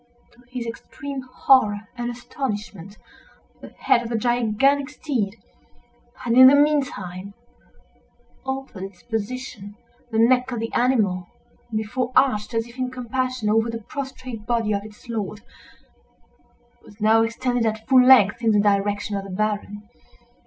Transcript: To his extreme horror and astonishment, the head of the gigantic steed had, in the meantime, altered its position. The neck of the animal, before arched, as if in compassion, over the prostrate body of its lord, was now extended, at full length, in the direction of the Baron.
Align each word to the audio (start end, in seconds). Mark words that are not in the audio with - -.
To 0.31 0.39
his 0.49 0.65
extreme 0.65 1.21
horror 1.21 1.81
and 1.95 2.09
astonishment, 2.09 2.97
the 3.61 3.69
head 3.69 4.01
of 4.01 4.09
the 4.09 4.17
gigantic 4.17 4.89
steed 4.89 5.35
had, 6.21 6.33
in 6.33 6.47
the 6.47 6.55
meantime, 6.55 7.35
altered 8.43 8.81
its 8.85 9.03
position. 9.03 9.75
The 10.09 10.17
neck 10.17 10.51
of 10.51 10.59
the 10.59 10.73
animal, 10.73 11.27
before 11.71 12.11
arched, 12.15 12.55
as 12.55 12.65
if 12.65 12.79
in 12.79 12.89
compassion, 12.89 13.47
over 13.47 13.69
the 13.69 13.83
prostrate 13.83 14.47
body 14.47 14.73
of 14.73 14.83
its 14.83 15.07
lord, 15.07 15.41
was 16.83 16.99
now 16.99 17.21
extended, 17.21 17.67
at 17.67 17.87
full 17.87 18.03
length, 18.03 18.41
in 18.43 18.53
the 18.53 18.59
direction 18.59 19.15
of 19.17 19.23
the 19.23 19.29
Baron. 19.29 19.87